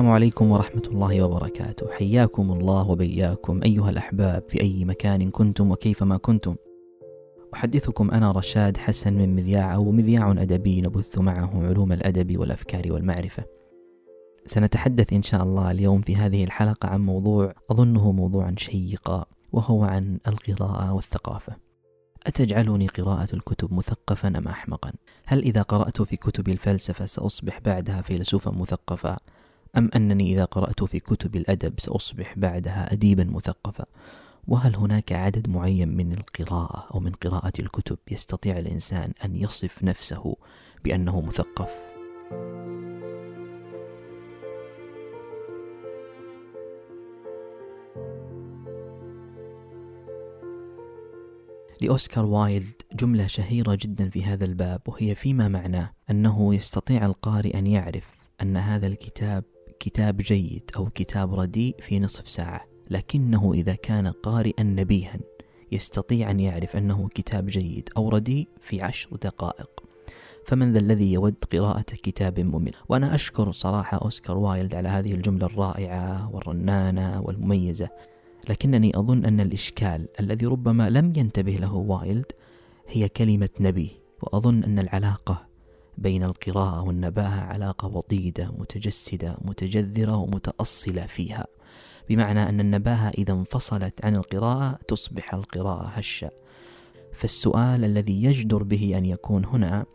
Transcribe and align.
السلام 0.00 0.14
عليكم 0.14 0.50
ورحمة 0.50 0.82
الله 0.86 1.22
وبركاته 1.22 1.90
حياكم 1.90 2.52
الله 2.52 2.90
وبياكم 2.90 3.60
أيها 3.62 3.90
الأحباب 3.90 4.42
في 4.48 4.60
أي 4.60 4.84
مكان 4.84 5.30
كنتم 5.30 5.70
وكيفما 5.70 6.16
كنتم 6.16 6.56
أحدثكم 7.54 8.10
أنا 8.10 8.30
رشاد 8.32 8.76
حسن 8.76 9.12
من 9.12 9.34
مذياع 9.34 9.74
أو 9.74 9.90
مذياع 9.92 10.30
أدبي 10.30 10.80
نبث 10.80 11.18
معه 11.18 11.66
علوم 11.66 11.92
الأدب 11.92 12.38
والأفكار 12.38 12.92
والمعرفة 12.92 13.44
سنتحدث 14.46 15.12
إن 15.12 15.22
شاء 15.22 15.42
الله 15.42 15.70
اليوم 15.70 16.00
في 16.00 16.16
هذه 16.16 16.44
الحلقة 16.44 16.88
عن 16.88 17.00
موضوع 17.00 17.54
أظنه 17.70 18.12
موضوعا 18.12 18.54
شيقا 18.58 19.24
وهو 19.52 19.84
عن 19.84 20.18
القراءة 20.26 20.92
والثقافة 20.92 21.56
أتجعلني 22.26 22.86
قراءة 22.86 23.34
الكتب 23.34 23.72
مثقفا 23.72 24.28
أم 24.28 24.48
أحمقا؟ 24.48 24.92
هل 25.26 25.42
إذا 25.42 25.62
قرأت 25.62 26.02
في 26.02 26.16
كتب 26.16 26.48
الفلسفة 26.48 27.06
سأصبح 27.06 27.60
بعدها 27.60 28.02
فيلسوفا 28.02 28.50
مثقفا؟ 28.50 29.18
أم 29.76 29.90
أنني 29.96 30.32
إذا 30.32 30.44
قرأت 30.44 30.84
في 30.84 31.00
كتب 31.00 31.36
الأدب 31.36 31.80
سأصبح 31.80 32.34
بعدها 32.36 32.92
أديبا 32.92 33.24
مثقفا؟ 33.24 33.84
وهل 34.48 34.76
هناك 34.76 35.12
عدد 35.12 35.48
معين 35.48 35.96
من 35.96 36.12
القراءة 36.12 36.88
أو 36.94 37.00
من 37.00 37.12
قراءة 37.12 37.52
الكتب 37.58 37.98
يستطيع 38.10 38.58
الإنسان 38.58 39.12
أن 39.24 39.36
يصف 39.36 39.82
نفسه 39.84 40.36
بأنه 40.84 41.20
مثقف؟ 41.20 41.70
لأوسكار 51.80 52.26
وايلد 52.26 52.82
جملة 52.92 53.26
شهيرة 53.26 53.78
جدا 53.80 54.10
في 54.10 54.24
هذا 54.24 54.44
الباب 54.44 54.80
وهي 54.86 55.14
فيما 55.14 55.48
معناه 55.48 55.92
أنه 56.10 56.54
يستطيع 56.54 57.06
القارئ 57.06 57.58
أن 57.58 57.66
يعرف 57.66 58.04
أن 58.42 58.56
هذا 58.56 58.86
الكتاب 58.86 59.44
كتاب 59.80 60.16
جيد 60.16 60.70
أو 60.76 60.88
كتاب 60.94 61.34
رديء 61.34 61.76
في 61.78 62.00
نصف 62.00 62.28
ساعة 62.28 62.66
لكنه 62.90 63.52
إذا 63.54 63.74
كان 63.74 64.06
قارئا 64.06 64.62
نبيها 64.62 65.18
يستطيع 65.72 66.30
أن 66.30 66.40
يعرف 66.40 66.76
أنه 66.76 67.08
كتاب 67.08 67.46
جيد 67.46 67.88
أو 67.96 68.08
رديء 68.08 68.48
في 68.60 68.82
عشر 68.82 69.16
دقائق. 69.16 69.70
فمن 70.46 70.72
ذا 70.72 70.78
الذي 70.78 71.12
يود 71.12 71.34
قراءة 71.52 71.80
كتاب 71.82 72.40
ممل؟ 72.40 72.72
وأنا 72.88 73.14
أشكر 73.14 73.52
صراحة 73.52 73.98
أوسكار 73.98 74.38
وايلد 74.38 74.74
على 74.74 74.88
هذه 74.88 75.14
الجملة 75.14 75.46
الرائعة 75.46 76.34
والرنانة 76.34 77.20
والمميزة 77.20 77.88
لكنني 78.48 78.98
أظن 78.98 79.24
أن 79.24 79.40
الإشكال 79.40 80.08
الذي 80.20 80.46
ربما 80.46 80.90
لم 80.90 81.12
ينتبه 81.16 81.52
له 81.52 81.74
وايلد 81.74 82.32
هي 82.88 83.08
كلمة 83.08 83.48
نبي 83.60 83.90
وأظن 84.22 84.64
أن 84.64 84.78
العلاقة 84.78 85.49
بين 85.98 86.24
القراءة 86.24 86.82
والنباهة 86.82 87.40
علاقة 87.40 87.88
وطيدة 87.88 88.50
متجسدة 88.58 89.36
متجذرة 89.40 90.16
ومتأصلة 90.16 91.06
فيها. 91.06 91.46
بمعنى 92.08 92.48
أن 92.48 92.60
النباهة 92.60 93.08
إذا 93.08 93.32
انفصلت 93.32 94.04
عن 94.04 94.16
القراءة 94.16 94.78
تصبح 94.88 95.34
القراءة 95.34 95.86
هشة. 95.86 96.30
فالسؤال 97.12 97.84
الذي 97.84 98.24
يجدر 98.24 98.62
به 98.62 98.98
أن 98.98 99.06
يكون 99.06 99.44
هنا 99.44 99.86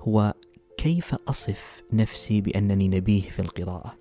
هو 0.00 0.34
كيف 0.76 1.14
أصف 1.28 1.82
نفسي 1.92 2.40
بأنني 2.40 2.88
نبيه 2.88 3.30
في 3.30 3.42
القراءة؟ 3.42 3.98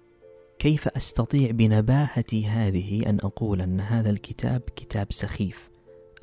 كيف 0.60 0.88
أستطيع 0.88 1.52
بنباهتي 1.52 2.46
هذه 2.46 3.10
أن 3.10 3.18
أقول 3.24 3.62
أن 3.62 3.80
هذا 3.80 4.10
الكتاب 4.10 4.62
كتاب 4.76 5.12
سخيف 5.12 5.70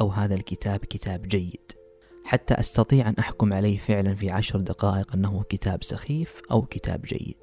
أو 0.01 0.09
هذا 0.09 0.35
الكتاب 0.35 0.79
كتاب 0.79 1.23
جيد؟ 1.23 1.78
حتى 2.29 2.55
أستطيع 2.55 3.09
أن 3.09 3.15
أحكم 3.19 3.53
عليه 3.53 3.77
فعلا 3.77 4.15
في 4.15 4.31
عشر 4.31 4.61
دقائق 4.61 5.15
أنه 5.15 5.43
كتاب 5.49 5.85
سخيف 5.85 6.41
أو 6.51 6.63
كتاب 6.63 7.03
جيد. 7.03 7.37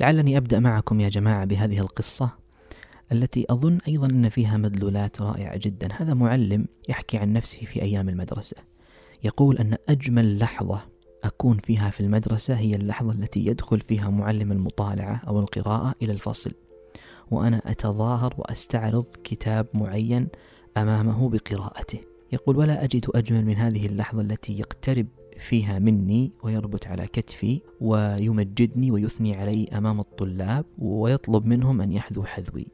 لعلني 0.00 0.36
أبدأ 0.36 0.58
معكم 0.58 1.00
يا 1.00 1.08
جماعة 1.08 1.44
بهذه 1.44 1.78
القصة 1.78 2.30
التي 3.12 3.46
أظن 3.50 3.78
أيضا 3.88 4.06
أن 4.06 4.28
فيها 4.28 4.56
مدلولات 4.56 5.20
رائعة 5.20 5.56
جدا. 5.56 5.88
هذا 5.92 6.14
معلم 6.14 6.66
يحكي 6.88 7.18
عن 7.18 7.32
نفسه 7.32 7.66
في 7.66 7.82
أيام 7.82 8.08
المدرسة. 8.08 8.56
يقول 9.24 9.58
أن 9.58 9.76
أجمل 9.88 10.38
لحظة 10.38 10.80
أكون 11.24 11.58
فيها 11.58 11.90
في 11.90 12.00
المدرسة 12.00 12.54
هي 12.54 12.74
اللحظة 12.74 13.12
التي 13.12 13.46
يدخل 13.46 13.80
فيها 13.80 14.10
معلم 14.10 14.52
المطالعة 14.52 15.22
أو 15.28 15.40
القراءة 15.40 15.94
إلى 16.02 16.12
الفصل 16.12 16.52
وأنا 17.30 17.62
أتظاهر 17.66 18.34
وأستعرض 18.38 19.06
كتاب 19.24 19.66
معين 19.74 20.28
أمامه 20.76 21.28
بقراءته. 21.28 22.13
يقول 22.34 22.56
ولا 22.56 22.84
أجد 22.84 23.06
أجمل 23.14 23.44
من 23.44 23.56
هذه 23.56 23.86
اللحظة 23.86 24.20
التي 24.20 24.58
يقترب 24.58 25.06
فيها 25.38 25.78
مني 25.78 26.32
ويربط 26.42 26.86
على 26.86 27.06
كتفي 27.06 27.60
ويمجدني 27.80 28.90
ويثني 28.90 29.36
علي 29.36 29.64
أمام 29.64 30.00
الطلاب 30.00 30.64
ويطلب 30.78 31.46
منهم 31.46 31.80
أن 31.80 31.92
يحذوا 31.92 32.24
حذوي. 32.24 32.66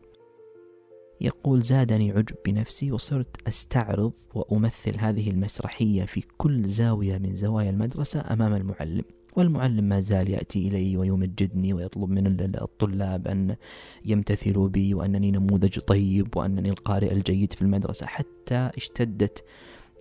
يقول 1.20 1.62
زادني 1.62 2.10
عجب 2.10 2.36
بنفسي 2.46 2.92
وصرت 2.92 3.48
أستعرض 3.48 4.12
وأمثل 4.34 4.98
هذه 4.98 5.30
المسرحية 5.30 6.04
في 6.04 6.22
كل 6.36 6.68
زاوية 6.68 7.18
من 7.18 7.36
زوايا 7.36 7.70
المدرسة 7.70 8.20
أمام 8.32 8.54
المعلم. 8.54 9.04
والمعلم 9.36 9.84
ما 9.84 10.00
زال 10.00 10.30
يأتي 10.30 10.68
إلي 10.68 10.96
ويمجدني 10.96 11.72
ويطلب 11.72 12.10
من 12.10 12.26
الطلاب 12.62 13.28
أن 13.28 13.56
يمتثلوا 14.04 14.68
بي 14.68 14.94
وأنني 14.94 15.30
نموذج 15.30 15.78
طيب 15.78 16.36
وأنني 16.36 16.70
القارئ 16.70 17.12
الجيد 17.12 17.52
في 17.52 17.62
المدرسة 17.62 18.06
حتى 18.06 18.70
اشتدت 18.76 19.44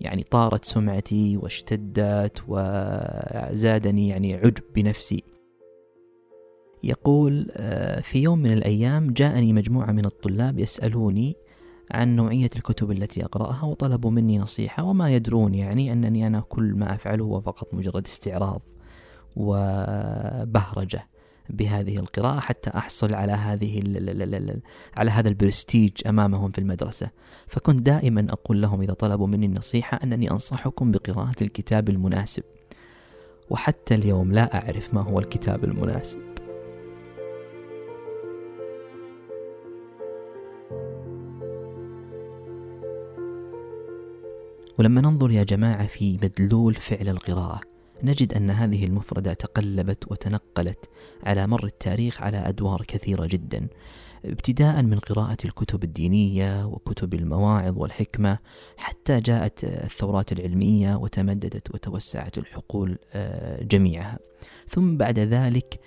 يعني 0.00 0.22
طارت 0.22 0.64
سمعتي 0.64 1.36
واشتدت 1.36 2.42
وزادني 2.48 4.08
يعني 4.08 4.34
عجب 4.34 4.62
بنفسي. 4.74 5.22
يقول 6.84 7.50
آه، 7.52 8.00
في 8.00 8.22
يوم 8.22 8.38
من 8.38 8.52
الأيام 8.52 9.10
جاءني 9.10 9.52
مجموعة 9.52 9.92
من 9.92 10.04
الطلاب 10.04 10.58
يسألوني 10.58 11.36
عن 11.90 12.16
نوعية 12.16 12.50
الكتب 12.56 12.90
التي 12.90 13.24
أقرأها 13.24 13.64
وطلبوا 13.64 14.10
مني 14.10 14.38
نصيحة 14.38 14.84
وما 14.84 15.14
يدرون 15.14 15.54
يعني 15.54 15.92
أنني 15.92 16.26
أنا 16.26 16.40
كل 16.40 16.74
ما 16.74 16.94
أفعله 16.94 17.24
هو 17.24 17.40
فقط 17.40 17.74
مجرد 17.74 18.06
استعراض. 18.06 18.62
وبهرجة 19.36 21.06
بهذه 21.50 21.96
القراءة 21.96 22.40
حتى 22.40 22.70
أحصل 22.70 23.14
على 23.14 23.32
هذه 23.32 23.82
على 24.96 25.10
هذا 25.10 25.28
البرستيج 25.28 25.92
أمامهم 26.06 26.50
في 26.50 26.58
المدرسة. 26.58 27.10
فكنت 27.48 27.82
دائما 27.82 28.26
أقول 28.30 28.62
لهم 28.62 28.82
إذا 28.82 28.92
طلبوا 28.92 29.26
مني 29.26 29.46
النصيحة 29.46 30.00
أنني 30.04 30.30
أنصحكم 30.30 30.90
بقراءة 30.90 31.42
الكتاب 31.42 31.88
المناسب. 31.88 32.42
وحتى 33.50 33.94
اليوم 33.94 34.32
لا 34.32 34.54
أعرف 34.54 34.94
ما 34.94 35.00
هو 35.00 35.18
الكتاب 35.18 35.64
المناسب. 35.64 36.30
ولما 44.78 45.00
ننظر 45.00 45.30
يا 45.30 45.42
جماعة 45.42 45.86
في 45.86 46.18
مدلول 46.22 46.74
فعل 46.74 47.08
القراءة 47.08 47.69
نجد 48.04 48.34
أن 48.34 48.50
هذه 48.50 48.84
المفردة 48.84 49.32
تقلبت 49.32 50.12
وتنقلت 50.12 50.90
على 51.22 51.46
مر 51.46 51.64
التاريخ 51.64 52.22
على 52.22 52.36
أدوار 52.36 52.82
كثيرة 52.88 53.26
جدا 53.26 53.68
ابتداء 54.24 54.82
من 54.82 54.98
قراءة 54.98 55.36
الكتب 55.44 55.84
الدينية 55.84 56.66
وكتب 56.66 57.14
المواعظ 57.14 57.78
والحكمة 57.78 58.38
حتى 58.76 59.20
جاءت 59.20 59.64
الثورات 59.64 60.32
العلمية 60.32 60.96
وتمددت 60.96 61.74
وتوسعت 61.74 62.38
الحقول 62.38 62.98
آه، 63.12 63.62
جميعها. 63.62 64.18
ثم 64.68 64.96
بعد 64.96 65.18
ذلك 65.18 65.80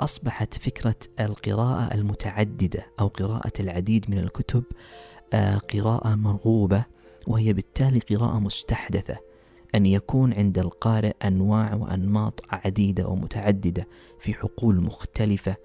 أصبحت 0.00 0.54
فكرة 0.54 0.96
القراءة 1.20 1.94
المتعددة 1.94 2.86
أو 3.00 3.06
قراءة 3.06 3.52
العديد 3.60 4.10
من 4.10 4.18
الكتب 4.18 4.64
آه، 5.32 5.56
قراءة 5.56 6.14
مرغوبة 6.14 6.84
وهي 7.26 7.52
بالتالي 7.52 8.00
قراءة 8.00 8.38
مستحدثة. 8.38 9.27
أن 9.74 9.86
يكون 9.86 10.34
عند 10.34 10.58
القارئ 10.58 11.12
أنواع 11.24 11.74
وأنماط 11.74 12.44
عديدة 12.48 13.08
ومتعددة 13.08 13.88
في 14.20 14.34
حقول 14.34 14.80
مختلفة. 14.80 15.56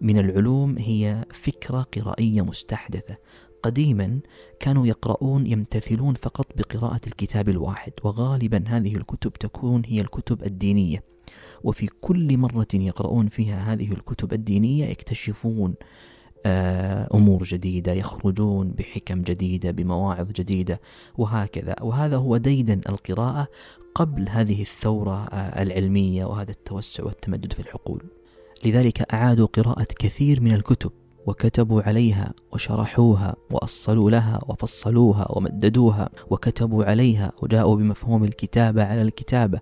من 0.00 0.18
العلوم 0.18 0.78
هي 0.78 1.24
فكرة 1.32 1.86
قرائية 1.96 2.42
مستحدثة. 2.42 3.16
قديما 3.62 4.20
كانوا 4.60 4.86
يقرؤون 4.86 5.46
يمتثلون 5.46 6.14
فقط 6.14 6.46
بقراءة 6.56 7.00
الكتاب 7.06 7.48
الواحد 7.48 7.92
وغالبا 8.04 8.64
هذه 8.66 8.96
الكتب 8.96 9.32
تكون 9.32 9.82
هي 9.86 10.00
الكتب 10.00 10.44
الدينية. 10.44 11.04
وفي 11.64 11.86
كل 12.00 12.38
مرة 12.38 12.68
يقرؤون 12.74 13.26
فيها 13.26 13.72
هذه 13.72 13.92
الكتب 13.92 14.32
الدينية 14.32 14.86
يكتشفون 14.86 15.74
آه، 16.46 17.08
أمور 17.14 17.42
جديدة 17.42 17.92
يخرجون 17.92 18.70
بحكم 18.70 19.22
جديدة 19.22 19.70
بمواعظ 19.70 20.30
جديدة 20.32 20.80
وهكذا. 21.18 21.76
وهذا 21.82 22.16
هو 22.16 22.36
ديدن 22.36 22.80
القراءة 22.88 23.48
قبل 23.94 24.28
هذه 24.28 24.62
الثورة 24.62 25.24
آه، 25.26 25.62
العلمية 25.62 26.24
وهذا 26.24 26.50
التوسع 26.50 27.04
والتمدد 27.04 27.52
في 27.52 27.60
الحقول 27.60 28.02
لذلك 28.64 29.14
أعادوا 29.14 29.46
قراءة 29.46 29.86
كثير 29.98 30.40
من 30.40 30.54
الكتب 30.54 30.90
وكتبوا 31.26 31.82
عليها 31.82 32.34
وشرحوها 32.52 33.36
وأصلوا 33.50 34.10
لها 34.10 34.38
وفصلوها 34.48 35.26
ومددوها 35.30 36.10
وكتبوا 36.30 36.84
عليها 36.84 37.32
وجاءوا 37.42 37.76
بمفهوم 37.76 38.24
الكتابة 38.24 38.84
على 38.84 39.02
الكتابة. 39.02 39.60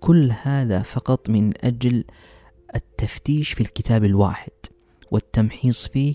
كل 0.00 0.32
هذا 0.42 0.82
فقط 0.82 1.30
من 1.30 1.52
أجل 1.64 2.04
التفتيش 2.74 3.52
في 3.52 3.60
الكتاب 3.60 4.04
الواحد. 4.04 4.52
والتمحيص 5.10 5.86
فيه 5.86 6.14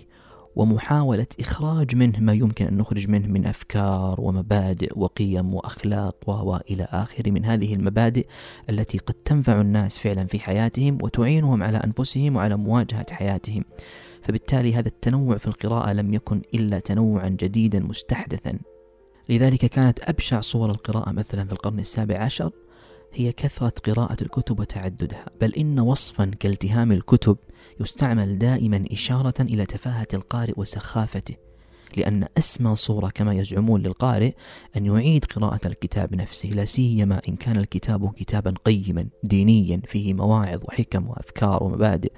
ومحاولة 0.55 1.27
إخراج 1.39 1.95
منه 1.95 2.19
ما 2.19 2.33
يمكن 2.33 2.65
أن 2.65 2.77
نخرج 2.77 3.09
منه 3.09 3.27
من 3.27 3.45
أفكار 3.45 4.21
ومبادئ 4.21 4.99
وقيم 4.99 5.53
وأخلاق 5.53 6.29
وإلى 6.29 6.83
آخر 6.83 7.31
من 7.31 7.45
هذه 7.45 7.73
المبادئ 7.73 8.27
التي 8.69 8.97
قد 8.97 9.13
تنفع 9.13 9.61
الناس 9.61 9.97
فعلا 9.97 10.25
في 10.25 10.39
حياتهم 10.39 10.97
وتعينهم 11.01 11.63
على 11.63 11.77
أنفسهم 11.77 12.35
وعلى 12.35 12.57
مواجهة 12.57 13.05
حياتهم. 13.11 13.63
فبالتالي 14.21 14.73
هذا 14.73 14.87
التنوع 14.87 15.37
في 15.37 15.47
القراءة 15.47 15.93
لم 15.93 16.13
يكن 16.13 16.41
إلا 16.53 16.79
تنوعا 16.79 17.29
جديدا 17.29 17.79
مستحدثا. 17.79 18.59
لذلك 19.29 19.65
كانت 19.65 19.99
أبشع 20.03 20.39
صور 20.39 20.69
القراءة 20.69 21.11
مثلا 21.11 21.45
في 21.45 21.53
القرن 21.53 21.79
السابع 21.79 22.19
عشر 22.19 22.51
هي 23.13 23.31
كثرة 23.31 23.73
قراءة 23.85 24.23
الكتب 24.23 24.59
وتعددها 24.59 25.25
بل 25.41 25.53
إن 25.53 25.79
وصفا 25.79 26.25
كالتهام 26.25 26.91
الكتب 26.91 27.37
يستعمل 27.79 28.37
دائما 28.37 28.83
إشارة 28.91 29.41
إلى 29.41 29.65
تفاهة 29.65 30.07
القارئ 30.13 30.53
وسخافته 30.57 31.35
لأن 31.97 32.27
أسمى 32.37 32.75
صورة 32.75 33.09
كما 33.09 33.33
يزعمون 33.33 33.81
للقارئ 33.81 34.33
أن 34.77 34.85
يعيد 34.85 35.25
قراءة 35.25 35.67
الكتاب 35.67 36.15
نفسه 36.15 36.49
لا 36.49 36.65
سيما 36.65 37.21
إن 37.29 37.35
كان 37.35 37.57
الكتاب 37.57 38.13
كتابا 38.13 38.53
قيما 38.65 39.07
دينيا 39.23 39.81
فيه 39.85 40.13
مواعظ 40.13 40.61
وحكم 40.67 41.07
وأفكار 41.07 41.63
ومبادئ 41.63 42.11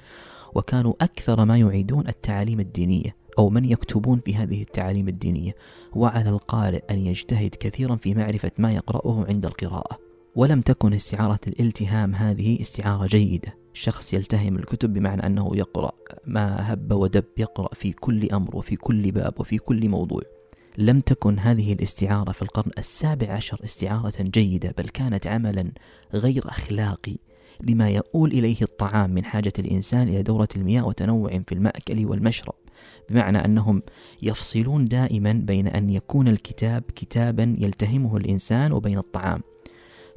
وكانوا 0.56 0.94
أكثر 1.02 1.46
ما 1.46 1.58
يعيدون 1.58 2.08
التعاليم 2.08 2.60
الدينية 2.60 3.16
أو 3.40 3.50
من 3.50 3.66
يكتبون 3.66 4.20
في 4.20 4.36
هذه 4.36 4.62
التعاليم 4.62 5.08
الدينية 5.08 5.56
وعلى 5.94 6.30
القارئ 6.30 6.84
أن 6.90 7.06
يجتهد 7.06 7.56
كثيرا 7.60 7.96
في 7.96 8.14
معرفة 8.14 8.52
ما 8.58 8.72
يقرأه 8.72 9.26
عند 9.30 9.46
القراءة. 9.46 10.11
ولم 10.36 10.62
تكن 10.62 10.94
استعارة 10.94 11.40
الالتهام 11.48 12.16
هذه 12.16 12.62
استعارة 12.62 13.08
جيدة. 13.08 13.58
شخص 13.74 14.14
يلتهم 14.14 14.56
الكتب 14.56 14.94
بمعنى 14.94 15.26
أنه 15.26 15.52
يقرأ 15.56 15.92
ما 16.26 16.74
هب 16.74 16.92
ودب 16.92 17.26
يقرأ 17.38 17.70
في 17.76 17.92
كل 17.92 18.30
أمر 18.30 18.56
وفي 18.56 18.76
كل 18.76 19.12
باب 19.12 19.40
وفي 19.40 19.58
كل 19.58 19.90
موضوع. 19.90 20.22
لم 20.78 21.00
تكن 21.00 21.40
هذه 21.40 21.74
الاستعارة 21.74 22.32
في 22.32 22.42
القرن 22.42 22.72
السابع 22.78 23.32
عشر 23.32 23.62
استعارة 23.64 24.14
جيدة 24.22 24.74
بل 24.78 24.90
كانت 24.90 25.28
عملا 25.28 25.72
غير 26.14 26.50
أخلاقي 26.50 27.18
لما 27.64 27.90
يؤول 27.90 28.32
إليه 28.32 28.62
الطعام 28.62 29.10
من 29.10 29.26
حاجة 29.26 29.54
الإنسان 29.60 30.08
إلى 30.08 30.24
دورة 30.24 30.48
المياه 30.56 30.88
وتنوع 30.88 31.30
في 31.48 31.52
المأكل 31.52 32.06
والمشرب. 32.06 32.54
بمعنى 33.10 33.46
أنهم 33.46 33.82
يفصلون 34.22 34.86
دائما 34.86 35.34
بين 35.34 35.68
أن 35.68 35.90
يكون 35.90 36.28
الكتاب 36.28 36.84
كتابا 36.96 37.56
يلتهمه 37.60 38.18
الإنسان 38.18 38.72
وبين 38.72 38.98
الطعام. 38.98 39.42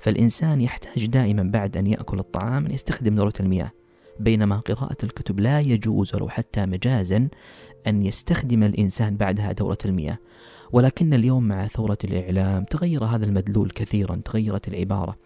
فالإنسان 0.05 0.61
يحتاج 0.61 1.07
دائما 1.07 1.43
بعد 1.43 1.77
أن 1.77 1.87
يأكل 1.87 2.19
الطعام 2.19 2.67
أن 2.67 2.71
يستخدم 2.71 3.17
دورة 3.17 3.33
المياه 3.41 3.73
بينما 4.21 4.57
قراءة 4.57 4.97
الكتب 5.03 5.41
لا 5.41 5.61
يجوز 5.61 6.15
ولو 6.15 6.29
حتى 6.29 6.67
مجازا 6.67 7.29
أن 7.87 8.03
يستخدم 8.03 8.63
الإنسان 8.63 9.17
بعدها 9.17 9.53
دورة 9.53 9.79
المياه. 9.85 10.19
ولكن 10.73 11.15
اليوم 11.15 11.49
مع 11.49 11.67
ثورة 11.67 11.99
الإعلام 12.05 12.65
تغير 12.65 13.05
هذا 13.05 13.25
المدلول 13.27 13.71
كثيرا 13.71 14.21
تغيرت 14.25 14.69
العبارة. 14.69 15.17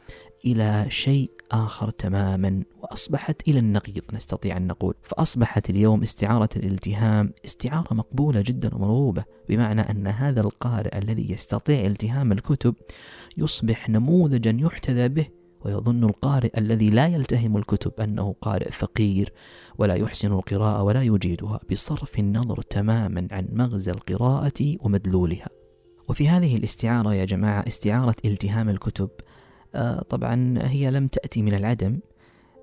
إلى 0.45 0.87
شيء 0.89 1.31
آخر 1.53 1.91
تماما 1.91 2.63
وأصبحت 2.83 3.49
إلى 3.49 3.59
النقيض 3.59 4.03
نستطيع 4.13 4.57
أن 4.57 4.67
نقول. 4.67 4.95
فأصبحت 5.03 5.71
اليوم 5.71 6.03
استعارة 6.03 6.49
الالتهام 6.57 7.33
استعارة 7.45 7.95
مقبولة 7.95 8.41
جدا 8.41 8.75
ومرغوبة 8.75 9.25
بمعنى 9.49 9.81
أن 9.81 10.07
هذا 10.07 10.41
القارئ 10.41 10.99
الذي 10.99 11.33
يستطيع 11.33 11.87
التهام 11.87 12.33
الكتب 12.33 12.75
يصبح 13.37 13.89
نموذجا 13.89 14.57
يحتذى 14.61 15.09
به 15.09 15.27
ويظن 15.65 16.05
القارئ 16.05 16.59
الذي 16.59 16.91
لا 16.91 17.07
يلتهم 17.07 17.57
الكتب 17.57 17.93
أنه 18.01 18.35
قارئ 18.41 18.71
فقير 18.71 19.33
ولا 19.79 19.95
يحسن 19.95 20.33
القراءة 20.33 20.83
ولا 20.83 21.03
يجيدها 21.03 21.61
بصرف 21.71 22.19
النظر 22.19 22.63
تماما 22.63 23.29
عن 23.31 23.49
مغزى 23.53 23.91
القراءة 23.91 24.77
ومدلولها. 24.81 25.49
وفي 26.09 26.29
هذه 26.29 26.57
الاستعارة 26.57 27.15
يا 27.15 27.25
جماعة 27.25 27.65
استعارة 27.69 28.15
التهام 28.25 28.69
الكتب 28.69 29.11
طبعا 30.09 30.59
هي 30.63 30.91
لم 30.91 31.09
تأتي 31.09 31.43
من 31.43 31.55
العدم 31.55 32.01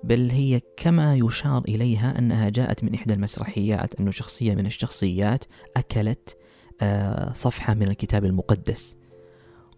بل 0.04 0.30
هي 0.30 0.60
كما 0.76 1.16
يشار 1.16 1.62
إليها 1.68 2.18
أنها 2.18 2.48
جاءت 2.48 2.84
من 2.84 2.94
إحدى 2.94 3.14
المسرحيات 3.14 3.94
أنه 3.94 4.10
شخصية 4.10 4.54
من 4.54 4.66
الشخصيات 4.66 5.44
أكلت 5.76 6.36
آه، 6.80 7.32
صفحة 7.32 7.74
من 7.74 7.82
الكتاب 7.82 8.24
المقدس. 8.24 8.96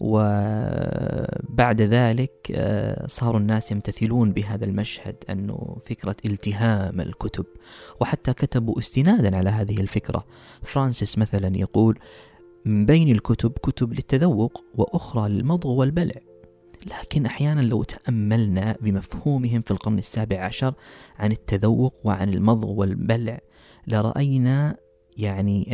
وبعد 0.01 1.83
ذلك 1.83 2.53
آه، 2.55 3.07
صاروا 3.07 3.41
الناس 3.41 3.73
يمتثلون 3.73 4.33
بهذا 4.33 4.65
المشهد 4.65 5.17
أنه 5.31 5.77
فكرة 5.81 6.17
التهام 6.25 7.01
الكتب. 7.01 7.47
وحتى 8.01 8.33
كتبوا 8.33 8.79
استنادا 8.79 9.37
على 9.37 9.51
هذه 9.51 9.81
الفكرة. 9.81 10.25
فرانسيس 10.63 11.19
مثلا 11.19 11.57
يقول 11.57 11.99
من 12.65 12.87
بين 12.87 13.09
الكتب 13.09 13.51
كتب 13.51 13.93
للتذوق 13.93 14.65
وأخرى 14.75 15.29
للمضغ 15.29 15.71
والبلع. 15.71 16.28
لكن 16.87 17.27
أحيانا 17.27 17.61
لو 17.61 17.83
تأملنا 17.83 18.77
بمفهومهم 18.81 19.63
في 19.63 19.71
القرن 19.71 19.99
السابع 19.99 20.45
عشر 20.45 20.75
عن 21.19 21.33
التذوق 21.33 21.95
وعن 22.05 22.29
المضغ 22.29 22.71
والبلع 22.71 23.39
لرأينا 23.87 24.77
يعني 25.17 25.69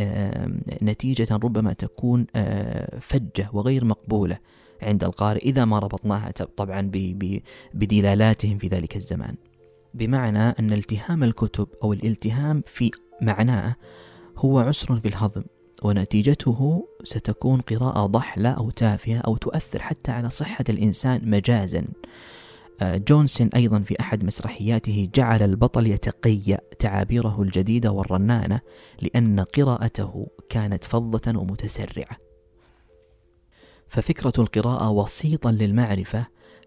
نتيجة 0.81 1.27
ربما 1.35 1.73
تكون 1.73 2.25
آه، 2.35 2.99
فجة 2.99 3.49
وغير 3.53 3.85
مقبولة 3.85 4.37
عند 4.81 5.03
القارئ 5.03 5.39
إذا 5.39 5.65
ما 5.65 5.79
ربطناها 5.79 6.31
طبعا 6.31 6.91
بدلالاتهم 7.73 8.57
في 8.57 8.67
ذلك 8.67 8.95
الزمان. 8.95 9.35
بمعنى 9.93 10.39
أن 10.39 10.73
التهام 10.73 11.23
الكتب 11.23 11.67
أو 11.83 11.93
الالتهام 11.93 12.63
في 12.65 12.91
معناه 13.21 13.75
هو 14.37 14.59
عسر 14.59 14.99
في 14.99 15.07
الهضم. 15.07 15.43
ونتيجته 15.83 16.87
ستكون 17.03 17.61
قراءة 17.61 18.05
ضحلة 18.05 18.49
أو 18.49 18.69
تافهة 18.69 19.17
أو 19.17 19.37
تؤثر 19.37 19.81
حتى 19.81 20.11
على 20.11 20.29
صحة 20.29 20.65
الإنسان 20.69 21.29
مجازا. 21.29 21.85
آه، 22.81 22.97
جونسون 22.97 23.47
أيضا 23.55 23.79
في 23.79 23.99
أحد 23.99 24.23
مسرحياته 24.23 25.09
جعل 25.15 25.43
البطل 25.43 25.87
يتقيأ 25.87 26.59
تعابيره 26.79 27.41
الجديدة 27.41 27.91
والرنانة 27.91 28.59
لأن 29.01 29.39
قراءته 29.39 30.27
كانت 30.49 30.83
فظة 30.83 31.33
ومتسرعة. 31.39 32.17
ففكرة 33.87 34.33
القراءة 34.37 34.89
وسيطا 34.89 35.51
للمعرفة 35.51 36.25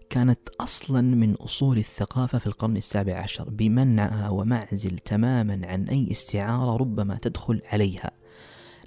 كانت 0.09 0.39
أصلا 0.59 1.01
من 1.01 1.33
أصول 1.33 1.77
الثقافة 1.77 2.39
في 2.39 2.47
القرن 2.47 2.77
السابع 2.77 3.17
عشر 3.17 3.49
بمنعها 3.49 4.29
ومعزل 4.29 4.97
تماما 4.99 5.61
عن 5.63 5.89
أي 5.89 6.11
استعارة 6.11 6.77
ربما 6.77 7.19
تدخل 7.21 7.61
عليها. 7.65 8.11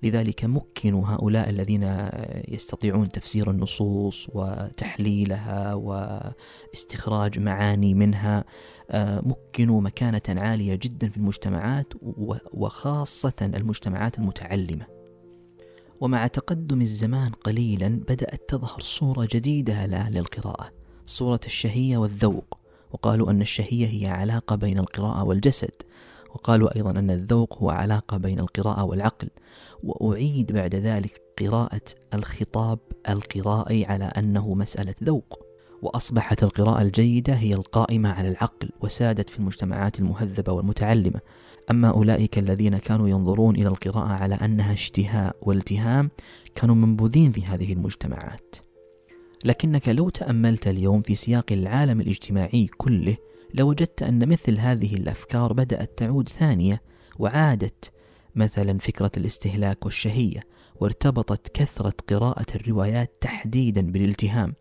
لذلك 0.02 0.44
مكنوا 0.44 1.04
هؤلاء 1.06 1.50
الذين 1.50 2.08
يستطيعون 2.48 3.10
تفسير 3.10 3.50
النصوص 3.50 4.28
وتحليلها 4.34 5.74
واستخراج 5.74 7.38
معاني 7.38 7.94
منها 7.94 8.44
آه، 8.90 9.20
مكنوا 9.20 9.80
مكانة 9.80 10.22
عالية 10.28 10.74
جدا 10.74 11.08
في 11.08 11.16
المجتمعات 11.16 11.92
وخاصة 12.52 13.32
المجتمعات 13.42 14.18
المتعلمة. 14.18 14.86
ومع 16.00 16.26
تقدم 16.26 16.82
الزمان 16.82 17.30
قليلا 17.30 17.88
بدأت 17.88 18.48
تظهر 18.48 18.80
صورة 18.80 19.28
جديدة 19.32 19.86
لأهل 19.86 20.18
القراءة 20.18 20.72
صورة 21.06 21.40
الشهية 21.46 21.96
والذوق. 21.96 22.58
وقالوا 22.92 23.30
أن 23.30 23.42
الشهية 23.42 23.86
هي 23.86 24.06
علاقة 24.06 24.56
بين 24.56 24.78
القراءة 24.78 25.24
والجسد. 25.24 25.74
وقالوا 26.34 26.76
أيضا 26.76 26.90
أن 26.90 27.10
الذوق 27.10 27.58
هو 27.58 27.70
علاقة 27.70 28.16
بين 28.16 28.40
القراءة 28.40 28.84
والعقل 28.84 29.28
وأعيد 29.82 30.52
بعد 30.52 30.74
ذلك 30.74 31.22
قراءة 31.40 31.80
الخطاب 32.14 32.78
القرائي 33.08 33.84
على 33.84 34.04
أنه 34.04 34.54
مسألة 34.54 34.94
ذوق. 35.04 35.46
وأصبحت 35.82 36.42
القراءة 36.42 36.82
الجيدة 36.82 37.34
هي 37.34 37.54
القائمة 37.54 38.12
على 38.12 38.28
العقل 38.28 38.70
وسادت 38.80 39.30
في 39.30 39.38
المجتمعات 39.38 39.98
المهذبة 39.98 40.52
والمتعلمة. 40.52 41.20
أما 41.70 41.88
أولئك 41.88 42.38
الذين 42.38 42.78
كانوا 42.78 43.08
ينظرون 43.08 43.56
إلى 43.56 43.68
القراءة 43.68 44.12
على 44.12 44.34
أنها 44.34 44.72
اشتهاء 44.72 45.36
والتهام 45.42 46.10
كانوا 46.54 46.74
منبوذين 46.74 47.32
في 47.32 47.44
هذه 47.44 47.72
المجتمعات. 47.72 48.56
لكنك 49.44 49.88
لو 49.88 50.08
تأملت 50.08 50.68
اليوم 50.68 51.02
في 51.02 51.14
سياق 51.14 51.52
العالم 51.52 52.00
الاجتماعي 52.00 52.66
كله 52.66 53.16
لوجدت 53.54 54.02
أن 54.02 54.28
مثل 54.28 54.58
هذه 54.58 54.94
الأفكار 54.94 55.52
بدأت 55.52 55.98
تعود 55.98 56.28
ثانية 56.28 56.82
وعادت 57.18 57.90
مثلا 58.34 58.78
فكرة 58.78 59.10
الاستهلاك 59.16 59.84
والشهية 59.84 60.40
وارتبطت 60.80 61.48
كثرة 61.54 61.94
قراءة 62.08 62.46
الروايات 62.54 63.12
تحديدا 63.20 63.92
بالالتهام 63.92 64.54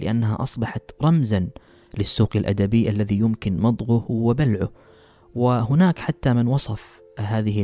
لأنها 0.00 0.42
أصبحت 0.42 0.90
رمزا 1.02 1.48
للسوق 1.98 2.36
الأدبي 2.36 2.90
الذي 2.90 3.18
يمكن 3.18 3.60
مضغه 3.60 4.06
وبلعه 4.10 4.72
وهناك 5.34 5.98
حتى 5.98 6.34
من 6.34 6.46
وصف 6.46 7.00
هذه 7.18 7.62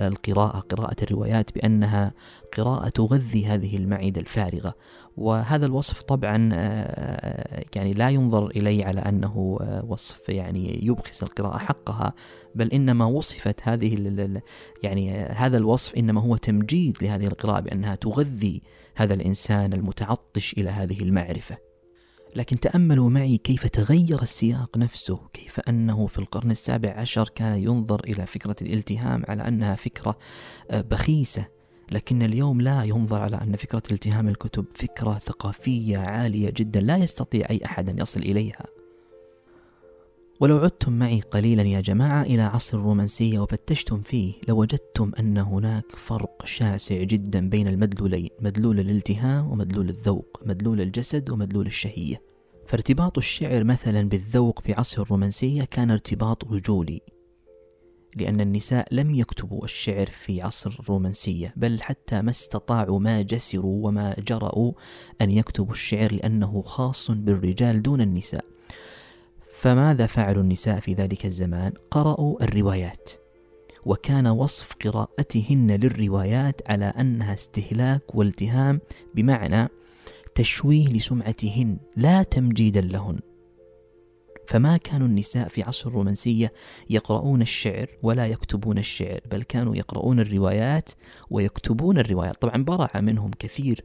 القراءة 0.00 0.58
قراءة 0.58 0.96
الروايات 1.02 1.54
بأنها 1.54 2.12
قراءة 2.58 2.88
تغذي 2.88 3.46
هذه 3.46 3.76
المعدة 3.76 4.20
الفارغة. 4.20 4.74
وهذا 5.16 5.66
الوصف 5.66 6.02
طبعا 6.02 6.50
آه، 6.52 7.64
يعني 7.76 7.92
لا 7.92 8.08
ينظر 8.08 8.46
إليه 8.46 8.84
على 8.84 9.00
أنه 9.00 9.58
آه، 9.60 9.84
وصف 9.88 10.28
يعني 10.28 10.86
يبخس 10.86 11.22
القراءة 11.22 11.58
حقها 11.58 12.14
بل 12.54 12.72
إنما 12.72 13.04
وصفت 13.04 13.60
هذه 13.62 14.18
يعني 14.82 15.20
هذا 15.20 15.58
الوصف 15.58 15.94
إنما 15.94 16.20
هو 16.20 16.36
تمجيد 16.36 17.02
لهذه 17.02 17.26
القراءة 17.26 17.60
بأنها 17.60 17.94
تغذي 17.94 18.62
هذا 18.94 19.14
الإنسان 19.14 19.72
المتعطش 19.72 20.54
إلى 20.58 20.70
هذه 20.70 21.02
المعرفة. 21.02 21.65
لكن 22.36 22.60
تأملوا 22.60 23.10
معي 23.10 23.38
كيف 23.38 23.66
تغير 23.66 24.22
السياق 24.22 24.78
نفسه 24.78 25.20
كيف 25.32 25.60
أنه 25.60 26.06
في 26.06 26.18
القرن 26.18 26.50
السابع 26.50 26.90
عشر 26.90 27.28
كان 27.28 27.58
ينظر 27.58 28.00
إلى 28.04 28.26
فكرة 28.26 28.56
الالتهام 28.62 29.22
على 29.28 29.48
أنها 29.48 29.74
فكرة 29.74 30.18
آه، 30.70 30.80
بخيسة 30.80 31.46
لكن 31.90 32.22
اليوم 32.22 32.60
لا 32.60 32.82
ينظر 32.82 33.20
على 33.20 33.36
أن 33.36 33.56
فكرة 33.56 33.82
التهام 33.90 34.28
الكتب 34.28 34.64
فكرة 34.70 35.18
ثقافية 35.18 35.98
عالية 35.98 36.50
جدا 36.56 36.80
لا 36.80 36.96
يستطيع 36.96 37.46
أي 37.50 37.60
أحد 37.64 37.88
أن 37.88 37.98
يصل 37.98 38.20
إليها. 38.20 38.75
ولو 40.40 40.56
عدتم 40.56 40.92
معي 40.92 41.20
قليلا 41.20 41.62
يا 41.62 41.80
جماعة 41.80 42.22
إلى 42.22 42.42
عصر 42.42 42.78
الرومانسية 42.78 43.38
وفتشتم 43.38 44.00
فيه 44.02 44.32
لوجدتم 44.48 45.12
أن 45.18 45.38
هناك 45.38 45.84
فرق 45.96 46.46
شاسع 46.46 47.02
جدا 47.02 47.48
بين 47.48 47.68
المدلولين 47.68 48.30
مدلول 48.40 48.80
الالتهام 48.80 49.50
ومدلول 49.52 49.88
الذوق 49.88 50.42
مدلول 50.46 50.80
الجسد 50.80 51.30
ومدلول 51.30 51.66
الشهية. 51.66 52.22
فارتباط 52.66 53.18
الشعر 53.18 53.64
مثلا 53.64 54.08
بالذوق 54.08 54.60
في 54.60 54.72
عصر 54.72 55.02
الرومانسية 55.02 55.64
كان 55.64 55.90
ارتباط 55.90 56.44
رجولي 56.44 57.00
لأن 58.16 58.40
النساء 58.40 58.88
لم 58.92 59.14
يكتبوا 59.14 59.64
الشعر 59.64 60.06
في 60.06 60.42
عصر 60.42 60.76
الرومانسية 60.80 61.52
بل 61.56 61.82
حتى 61.82 62.22
ما 62.22 62.30
استطاعوا 62.30 63.00
ما 63.00 63.22
جسروا 63.22 63.86
وما 63.86 64.16
جرأوا 64.18 64.72
أن 65.20 65.30
يكتبوا 65.30 65.72
الشعر 65.72 66.12
لأنه 66.12 66.62
خاص 66.62 67.10
بالرجال 67.10 67.82
دون 67.82 68.00
النساء. 68.00 68.55
فماذا 69.66 70.06
فعلوا 70.06 70.42
النساء 70.42 70.80
في 70.80 70.94
ذلك 70.94 71.26
الزمان؟ 71.26 71.72
قرأوا 71.90 72.44
الروايات. 72.44 73.10
وكان 73.86 74.26
وصف 74.26 74.72
قراءتهن 74.84 75.70
للروايات 75.70 76.70
على 76.70 76.84
أنها 76.84 77.34
استهلاك 77.34 78.14
والتهام 78.14 78.80
بمعنى 79.14 79.68
تشويه 80.34 80.86
لسمعتهن 80.88 81.78
لا 81.96 82.22
تمجيدا 82.22 82.80
لهن. 82.80 83.18
فما 84.48 84.76
كانوا 84.76 85.06
النساء 85.06 85.48
في 85.48 85.62
عصر 85.62 85.88
الرومانسية 85.88 86.52
يقرؤون 86.90 87.42
الشعر 87.42 87.86
ولا 88.02 88.26
يكتبون 88.26 88.78
الشعر 88.78 89.20
بل 89.30 89.42
كانوا 89.42 89.76
يقرؤون 89.76 90.20
الروايات 90.20 90.90
ويكتبون 91.30 91.98
الروايات. 91.98 92.36
طبعا 92.36 92.64
برع 92.64 92.90
منهم 93.00 93.30
كثير. 93.38 93.84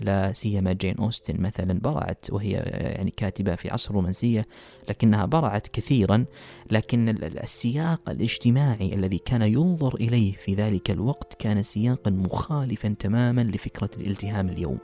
لا 0.00 0.32
سيما 0.32 0.72
جين 0.72 0.96
أوستن 0.96 1.40
مثلا 1.40 1.80
برعت 1.80 2.26
وهي 2.30 2.50
يعني 2.96 3.10
كاتبة 3.10 3.54
في 3.54 3.70
عصر 3.70 3.90
الرومانسية 3.90 4.46
لكنها 4.88 5.24
برعت 5.24 5.68
كثيرا 5.68 6.24
لكن 6.70 7.08
السياق 7.22 8.10
الاجتماعي 8.10 8.94
الذي 8.94 9.18
كان 9.18 9.42
ينظر 9.42 9.94
إليه 9.94 10.32
في 10.32 10.54
ذلك 10.54 10.90
الوقت 10.90 11.34
كان 11.34 11.62
سياقا 11.62 12.10
مخالفا 12.10 12.94
تماما 12.98 13.40
لفكرة 13.40 13.90
الالتهام 13.96 14.48
اليوم. 14.48 14.78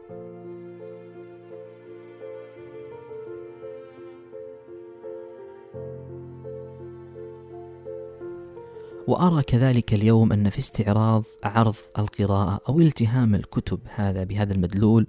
وأرى 9.08 9.42
كذلك 9.42 9.94
اليوم 9.94 10.32
أن 10.32 10.50
في 10.50 10.58
استعراض 10.58 11.24
عرض 11.44 11.74
القراءة 11.98 12.60
أو 12.68 12.80
التهام 12.80 13.34
الكتب 13.34 13.80
هذا 13.94 14.24
بهذا 14.24 14.52
المدلول 14.52 15.06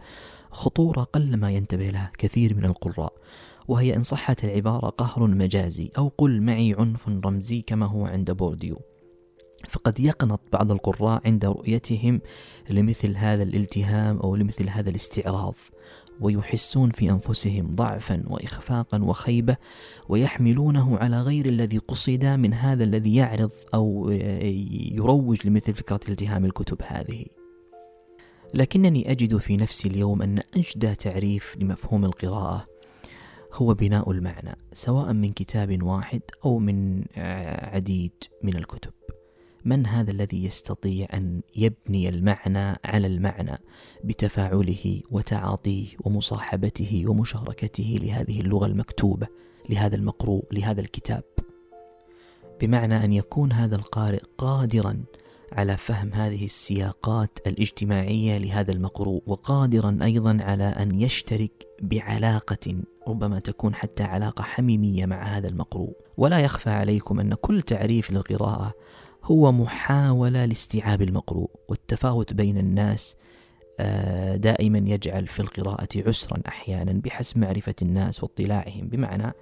خطورة 0.52 1.04
قلما 1.04 1.52
ينتبه 1.52 1.90
لها 1.90 2.12
كثير 2.18 2.56
من 2.56 2.66
القراء 2.66 3.14
وهي 3.68 3.96
إن 3.96 4.04
صحت 4.04 4.44
العبارة 4.44 4.90
قهر 4.90 5.28
مجازي 5.28 5.90
أو 5.98 6.12
قل 6.18 6.42
معي 6.42 6.75
عنف 6.78 7.08
رمزي 7.08 7.62
كما 7.62 7.86
هو 7.86 8.06
عند 8.06 8.32
بورديو. 8.32 8.82
فقد 9.70 10.00
يقنط 10.00 10.42
بعض 10.54 10.72
القراء 10.72 11.22
عند 11.25 11.46
رؤيتهم 11.46 12.22
لمثل 12.70 13.18
هذا 13.18 13.44
الالتهام 13.44 14.18
أو 14.20 14.36
لمثل 14.36 14.70
هذا 14.70 14.90
الاستعراض. 14.90 15.56
ويحسون 16.22 16.90
في 16.90 17.12
أنفسهم 17.12 17.76
ضعفا 17.76 18.24
واخفاقا 18.28 19.04
وخيبة 19.04 19.58
ويحملونه 20.10 20.98
على 20.98 21.22
غير 21.22 21.46
الذي 21.46 21.78
قصد 21.78 22.26
من 22.26 22.54
هذا 22.54 22.84
الذي 22.84 23.16
يعرض 23.16 23.52
أو 23.74 24.10
يروج 24.92 25.48
لمثل 25.48 25.74
فكرة 25.74 26.00
التهام 26.10 26.46
الكتب 26.46 26.78
هذه. 26.88 27.26
لكنني 28.54 29.12
أجد 29.12 29.38
في 29.38 29.58
نفسي 29.58 29.88
اليوم 29.88 30.22
أن 30.22 30.42
اجدى 30.58 30.96
تعريف 30.96 31.56
لمفهوم 31.60 32.06
القراءة 32.06 32.66
هو 33.54 33.74
بناء 33.74 34.12
المعنى 34.12 34.58
سواء 34.74 35.14
من 35.14 35.34
كتاب 35.34 35.84
واحد 35.84 36.22
أو 36.46 36.60
من 36.60 37.04
عديد 37.74 38.12
من 38.44 38.56
الكتب. 38.56 38.94
من 39.66 39.86
هذا 39.86 40.12
الذي 40.12 40.46
يستطيع 40.46 41.08
أن 41.14 41.42
يبني 41.56 42.10
المعنى 42.10 42.80
على 42.86 43.08
المعنى 43.08 43.58
بتفاعله 44.04 45.02
وتعاطيه 45.12 45.88
ومصاحبته 46.00 47.04
ومشاركته 47.08 48.00
لهذه 48.02 48.42
اللغة 48.42 48.66
المكتوبة 48.66 49.28
لهذا 49.70 49.96
المقروء 49.96 50.46
لهذا 50.52 50.82
الكتاب؟ 50.82 51.24
بمعنى 52.62 53.06
أن 53.06 53.14
يكون 53.14 53.52
هذا 53.52 53.76
القارئ 53.76 54.22
قادرا 54.38 55.04
على 55.52 55.78
فهم 55.78 56.14
هذه 56.14 56.46
السياقات 56.46 57.40
الاجتماعية 57.48 58.38
لهذا 58.38 58.72
المقروء 58.72 59.24
وقادرا 59.28 60.00
أيضا 60.04 60.38
على 60.42 60.64
أن 60.64 61.02
يشترك 61.02 61.68
بعلاقة 61.82 62.76
ربما 63.08 63.40
تكون 63.40 63.76
حتى 63.76 64.04
علاقة 64.04 64.42
حميمية 64.42 65.06
مع 65.06 65.24
هذا 65.24 65.48
المقروء 65.48 65.94
ولا 66.18 66.40
يخفى 66.40 66.70
عليكم 66.70 67.20
أن 67.20 67.34
كل 67.34 67.62
تعريف 67.62 68.12
للقراءة 68.12 68.74
هو 69.25 69.51
محاولة 69.51 70.46
لاستيعاب 70.46 71.01
المقروء 71.01 71.50
والتفاوت 71.70 72.34
بين 72.34 72.58
الناس 72.58 73.15
آه، 73.79 74.36
دائما 74.36 74.77
يجعل 74.77 75.27
في 75.27 75.39
القراءة 75.39 75.88
عسرا 75.96 76.41
أحيانا 76.48 76.91
بحسب 76.91 77.38
معرفة 77.38 77.75
الناس 77.82 78.24
واطلاعهم 78.24 78.88
بمعنى 78.88 79.34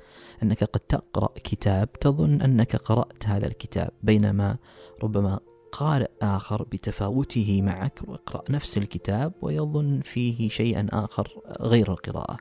أنك 0.43 0.63
قد 0.63 0.79
تقرأ 0.79 1.29
كتاب 1.43 1.93
تظن 1.93 2.41
أنك 2.41 2.75
قرأت 2.75 3.27
هذا 3.27 3.47
الكتاب 3.47 3.91
بينما 4.03 4.57
ربما 5.03 5.39
قارئ 5.71 6.09
آخر 6.21 6.63
بتفاوته 6.63 7.61
معك 7.61 7.99
ويقرأ 8.07 8.43
نفس 8.49 8.77
الكتاب 8.77 9.33
ويظن 9.41 9.99
فيه 9.99 10.49
شيئا 10.49 10.87
آخر 10.91 11.41
غير 11.61 11.91
القراءة. 11.91 12.37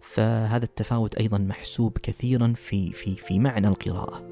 فهذا 0.00 0.64
التفاوت 0.64 1.14
أيضا 1.14 1.38
محسوب 1.38 1.98
كثيرا 1.98 2.52
في 2.56 2.92
في 2.92 3.14
في 3.16 3.38
معنى 3.38 3.68
القراءة. 3.68 4.29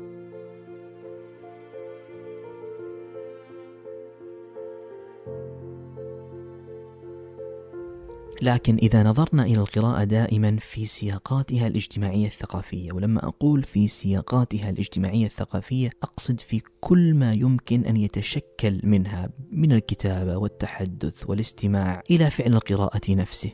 لكن 8.43 8.77
إذا 8.77 9.03
نظرنا 9.03 9.43
إلى 9.43 9.59
القراءة 9.59 10.05
دائما 10.05 10.57
في 10.61 10.87
سياقاتها 10.87 11.67
الاجتماعية 11.67 12.27
الثقافية 12.27 12.93
ولما 12.93 13.25
أقول 13.29 13.63
في 13.63 13.89
سياقاتها 13.89 14.71
الاجتماعية 14.71 15.27
الثقافية 15.27 15.91
أقصد 16.03 16.41
في 16.41 16.63
كل 16.81 17.15
ما 17.15 17.33
يمكن 17.33 17.85
أن 17.85 17.97
يتشكل 17.97 18.81
منها 18.83 19.29
من 19.51 19.73
الكتابة 19.73 20.37
والتحدث 20.37 21.31
والاستماع 21.31 22.03
إلى 22.11 22.31
فعل 22.31 22.55
القراءة 22.55 23.01
نفسه. 23.09 23.51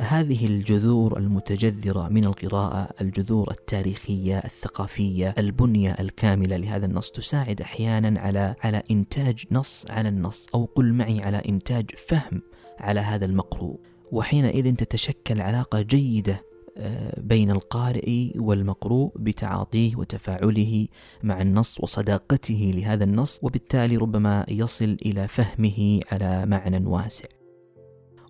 هذه 0.00 0.46
الجذور 0.46 1.18
المتجذرة 1.18 2.08
من 2.08 2.24
القراءة 2.24 2.90
الجذور 3.00 3.50
التاريخية 3.50 4.38
الثقافية 4.38 5.34
البنية 5.38 5.96
الكاملة 6.00 6.56
لهذا 6.56 6.86
النص 6.86 7.10
تساعد 7.10 7.60
أحيانا 7.60 8.20
على 8.20 8.54
على 8.60 8.82
إنتاج 8.90 9.44
نص 9.50 9.84
على 9.90 10.08
النص 10.08 10.46
أو 10.54 10.64
قل 10.64 10.92
معي 10.92 11.22
على 11.22 11.42
إنتاج 11.48 11.90
فهم 12.08 12.42
على 12.78 13.00
هذا 13.00 13.24
المقروء. 13.24 13.80
وحينئذ 14.12 14.74
تتشكل 14.74 15.40
علاقة 15.40 15.80
جيدة 15.80 16.50
آه، 16.76 17.20
بين 17.20 17.50
القارئ 17.50 18.30
والمقروء 18.36 19.12
بتعاطيه 19.16 19.96
وتفاعله 19.96 20.86
مع 21.22 21.40
النص 21.40 21.80
وصداقته 21.80 22.70
لهذا 22.74 23.04
النص 23.04 23.38
وبالتالي 23.42 23.96
ربما 23.96 24.46
يصل 24.48 24.96
إلى 25.06 25.28
فهمه 25.28 26.00
على 26.12 26.46
معنى 26.46 26.86
واسع. 26.86 27.24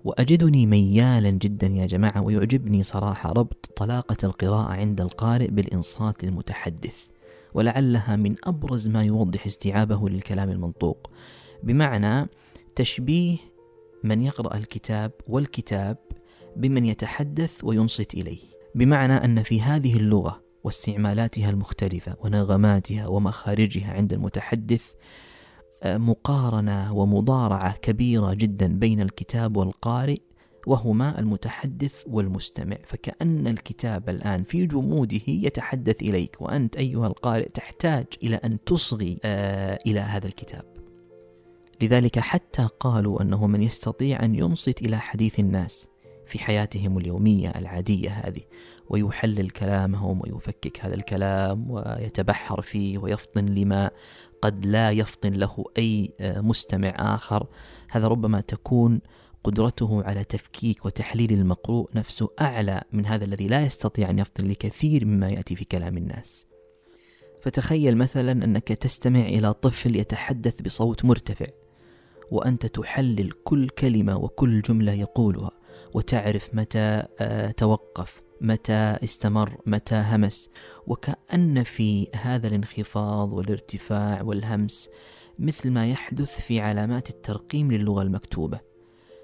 وأجدني 0.05 0.67
ميالا 0.67 1.31
جدا 1.31 1.67
يا 1.67 1.87
جماعة 1.87 2.23
ويعجبني 2.23 2.83
صراحة 2.83 3.33
ربط 3.33 3.73
طلاقة 3.77 4.17
القراءة 4.25 4.73
عند 4.73 5.01
القارئ 5.01 5.51
بالإنصات 5.51 6.25
للمتحدث 6.25 6.99
ولعلها 7.55 8.17
من 8.17 8.37
أبرز 8.45 8.89
ما 8.89 9.05
يوضح 9.05 9.47
استيعابه 9.47 10.09
للكلام 10.09 10.51
المنطوق. 10.51 11.11
بمعنى 11.63 12.29
تشبيه 12.77 13.37
من 14.05 14.21
يقرأ 14.21 14.57
الكتاب 14.57 15.13
والكتاب 15.27 15.97
بمن 16.57 16.85
يتحدث 16.85 17.65
وينصت 17.65 18.15
إليه. 18.15 18.41
بمعنى 18.75 19.13
أن 19.13 19.43
في 19.43 19.61
هذه 19.61 19.97
اللغة 19.97 20.43
واستعمالاتها 20.65 21.51
المختلفة 21.51 22.17
ونغماتها 22.21 23.07
ومخارجها 23.07 23.93
عند 23.93 24.13
المتحدث 24.13 24.93
آه، 25.83 25.97
مقارنة 25.97 26.95
ومضارعة 26.95 27.77
كبيرة 27.77 28.35
جدا 28.35 28.79
بين 28.79 29.01
الكتاب 29.01 29.57
والقارئ 29.57 30.19
وهما 30.67 31.19
المتحدث 31.19 32.03
والمستمع. 32.07 32.77
فكأن 32.87 33.47
الكتاب 33.47 34.09
الآن 34.09 34.43
في 34.43 34.67
جموده 34.67 35.21
يتحدث 35.29 36.03
إليك 36.03 36.41
وأنت 36.41 36.77
أيها 36.77 37.07
القارئ 37.07 37.49
تحتاج 37.49 38.07
إلى 38.23 38.37
أن 38.37 38.65
تصغي 38.65 39.19
آه 39.25 39.79
إلى 39.87 40.01
هذا 40.01 40.27
الكتاب. 40.27 40.80
لذلك 41.83 42.19
حتى 42.19 42.69
قالوا 42.81 43.23
أنه 43.23 43.47
من 43.47 43.63
يستطيع 43.63 44.25
أن 44.25 44.35
ينصت 44.35 44.83
إلى 44.83 44.99
حديث 44.99 45.41
الناس 45.41 45.89
في 46.27 46.39
حياتهم 46.39 46.99
اليومية 46.99 47.49
العادية 47.49 48.11
هذه 48.11 48.41
ويحلل 48.89 49.51
كلامهم 49.51 50.21
ويفكك 50.25 50.85
هذا 50.85 50.95
الكلام 50.95 51.71
ويتبحر 51.71 52.61
فيه 52.61 52.99
ويفطن 52.99 53.45
لما 53.45 53.91
قد 54.43 54.67
لا 54.67 54.91
يفطن 54.91 55.33
له 55.33 55.65
أي 55.79 56.15
مستمع 56.21 56.89
آخر. 56.89 57.47
هذا 57.91 58.09
ربما 58.09 58.41
تكون 58.41 59.01
قدرته 59.45 60.05
على 60.05 60.25
تفكيك 60.25 60.85
وتحليل 60.85 61.33
المقروء 61.33 61.91
نفسه 61.95 62.29
أعلى 62.41 62.83
من 62.93 63.07
هذا 63.07 63.25
الذي 63.25 63.49
لا 63.49 63.67
يستطيع 63.67 64.11
أن 64.11 64.19
يفطن 64.19 64.45
لكثير 64.45 65.05
مما 65.05 65.29
يأتي 65.29 65.57
في 65.57 65.65
كلام 65.65 65.97
الناس. 65.97 66.47
فتخيل 67.43 67.97
مثلا 67.97 68.33
أنك 68.33 68.69
تستمع 68.69 69.21
إلى 69.21 69.53
طفل 69.53 69.97
يتحدث 69.97 70.63
بصوت 70.63 71.05
مرتفع. 71.05 71.47
وأنت 72.31 72.67
تحلل 72.67 73.33
كل 73.45 73.69
كلمة 73.69 74.17
وكل 74.17 74.63
جملة 74.63 74.93
يقولها 74.93 75.51
وتعرف 75.95 76.55
متى 76.55 77.03
آه، 77.21 77.51
توقف 77.51 78.23
متى 78.41 78.97
استمر 79.05 79.57
متى 79.67 79.95
همس. 79.95 80.51
وكأن 80.87 81.63
في 81.63 82.09
هذا 82.17 82.49
الانخفاض 82.49 83.33
والارتفاع 83.33 84.23
والهمس 84.23 84.91
مثل 85.39 85.71
ما 85.71 85.91
يحدث 85.91 86.41
في 86.41 86.61
علامات 86.61 87.11
الترقيم 87.11 87.73
للغة 87.73 88.03
المكتوبة. 88.03 88.61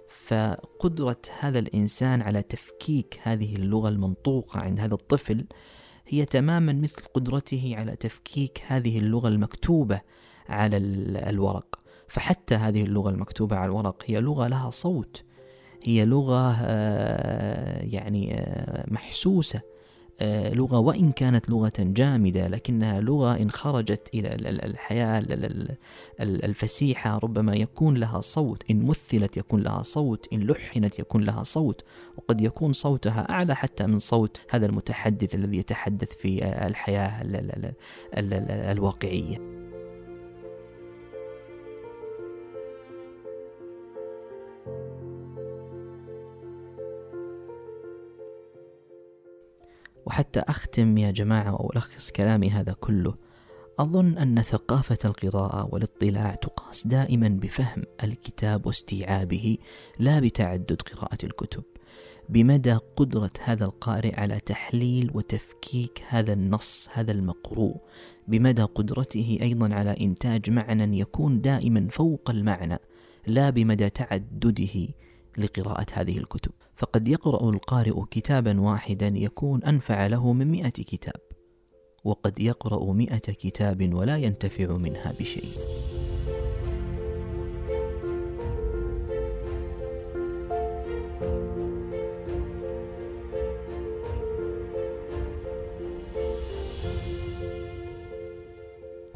فقدرة 0.08 1.20
هذا 1.38 1.58
الإنسان 1.58 2.22
على 2.22 2.42
تفكيك 2.42 3.20
هذه 3.22 3.56
اللغة 3.56 3.88
المنطوقة 3.88 4.60
عند 4.60 4.80
هذا 4.80 4.94
الطفل 4.94 5.46
هي 6.08 6.24
تماما 6.24 6.72
مثل 6.72 7.02
قدرته 7.14 7.74
على 7.76 7.96
تفكيك 7.96 8.62
هذه 8.66 8.98
اللغة 8.98 9.28
المكتوبة 9.28 10.00
على 10.48 10.76
الورق. 11.30 11.85
فحتى 12.08 12.54
هذه 12.54 12.82
اللغة 12.82 13.10
المكتوبة 13.10 13.56
على 13.56 13.64
الورق 13.64 14.02
هي 14.06 14.20
لغة 14.20 14.46
لها 14.46 14.70
صوت. 14.70 15.22
هي 15.82 16.04
لغة 16.04 16.56
آه، 16.60 17.82
يعني 17.82 18.34
آه، 18.34 18.84
محسوسة. 18.90 19.60
آه، 20.20 20.54
لغة 20.54 20.78
وإن 20.78 21.12
كانت 21.12 21.50
لغة 21.50 21.72
جامدة 21.78 22.48
لكنها 22.48 23.00
لغة 23.00 23.36
إن 23.36 23.50
خرجت 23.50 24.10
إلى 24.14 24.34
الحياة 24.50 25.18
الفسيحة 26.20 27.18
ربما 27.18 27.54
يكون 27.54 27.96
لها 27.96 28.20
صوت. 28.20 28.62
إن 28.70 28.86
مثلت 28.86 29.36
يكون 29.36 29.62
لها 29.62 29.82
صوت 29.82 30.26
إن 30.32 30.40
لحنت 30.40 30.98
يكون 30.98 31.22
لها 31.22 31.42
صوت. 31.42 31.84
وقد 32.16 32.40
يكون 32.40 32.72
صوتها 32.72 33.30
أعلى 33.30 33.56
حتى 33.56 33.86
من 33.86 33.98
صوت 33.98 34.40
هذا 34.50 34.66
المتحدث 34.66 35.34
الذي 35.34 35.56
يتحدث 35.56 36.12
في 36.12 36.44
الحياة 36.66 37.22
الواقعية. 38.72 39.65
وحتى 50.06 50.40
أختم 50.40 50.98
يا 50.98 51.10
جماعة 51.10 51.50
أو 51.50 51.72
ألخص 51.76 52.10
كلامي 52.10 52.50
هذا 52.50 52.72
كله. 52.72 53.14
أظن 53.78 54.18
أن 54.18 54.42
ثقافة 54.42 54.98
القراءة 55.04 55.68
والاطلاع 55.72 56.34
تقاس 56.34 56.86
دائما 56.86 57.28
بفهم 57.28 57.82
الكتاب 58.04 58.66
واستيعابه 58.66 59.58
لا 59.98 60.20
بتعدد 60.20 60.82
قراءة 60.82 61.18
الكتب. 61.24 61.62
بمدى 62.28 62.78
قدرة 62.96 63.30
هذا 63.44 63.64
القارئ 63.64 64.20
على 64.20 64.40
تحليل 64.40 65.10
وتفكيك 65.14 66.02
هذا 66.08 66.32
النص 66.32 66.88
هذا 66.92 67.12
المقروء. 67.12 67.76
بمدى 68.28 68.62
قدرته 68.62 69.38
أيضا 69.42 69.74
على 69.74 69.96
إنتاج 70.00 70.50
معنى 70.50 71.00
يكون 71.00 71.40
دائما 71.40 71.88
فوق 71.90 72.30
المعنى 72.30 72.78
لا 73.26 73.50
بمدى 73.50 73.90
تعدده. 73.90 74.88
لقراءة 75.38 75.86
هذه 75.92 76.18
الكتب. 76.18 76.52
فقد 76.76 77.08
يقرأ 77.08 77.50
القارئ 77.50 78.02
كتابا 78.10 78.60
واحدا 78.60 79.08
يكون 79.08 79.64
أنفع 79.64 80.06
له 80.06 80.32
من 80.32 80.50
مئة 80.50 80.68
كتاب. 80.68 81.20
وقد 82.04 82.40
يقرأ 82.40 82.92
مئة 82.92 83.18
كتاب 83.18 83.94
ولا 83.94 84.16
ينتفع 84.16 84.76
منها 84.76 85.12
بشيء. 85.20 85.48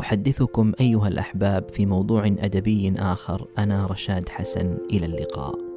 أحدثكم 0.00 0.72
أيها 0.80 1.08
الأحباب 1.08 1.68
في 1.68 1.86
موضوع 1.86 2.26
أدبي 2.26 2.92
آخر. 2.98 3.48
أنا 3.58 3.86
رشاد 3.86 4.28
حسن. 4.28 4.78
إلى 4.92 5.06
اللقاء. 5.06 5.69